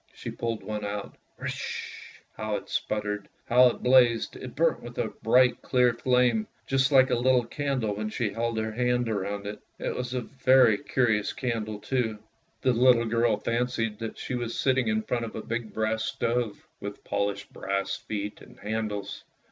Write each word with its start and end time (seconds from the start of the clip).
She 0.15 0.31
pulled 0.31 0.63
one 0.63 0.83
out," 0.83 1.15
risch," 1.39 1.99
how 2.35 2.55
it 2.55 2.69
spluttered, 2.69 3.29
how 3.45 3.67
it 3.67 3.83
blazed! 3.83 4.35
It 4.35 4.55
burnt 4.55 4.81
with 4.81 4.97
a 4.97 5.09
bright 5.21 5.61
clear 5.61 5.93
flame, 5.93 6.47
just 6.65 6.91
like 6.91 7.11
a 7.11 7.15
little 7.15 7.45
candle 7.45 7.93
when 7.93 8.09
she 8.09 8.31
held 8.31 8.57
her 8.57 8.71
hand 8.71 9.07
round 9.07 9.45
it. 9.45 9.59
It 9.77 9.95
was 9.95 10.15
a 10.15 10.21
very 10.21 10.79
curious 10.79 11.33
candle 11.33 11.77
too. 11.77 12.17
The 12.63 12.73
little 12.73 13.05
girl 13.05 13.37
fancied 13.37 13.99
that 13.99 14.17
she 14.17 14.33
was 14.33 14.59
sitting 14.59 14.87
in 14.87 15.03
front 15.03 15.23
of 15.25 15.35
a 15.35 15.43
big 15.43 15.71
stove 15.99 16.65
with 16.79 17.03
polished 17.03 17.53
brass 17.53 17.95
feet 17.95 18.41
and 18.41 18.59
handles. 18.59 19.23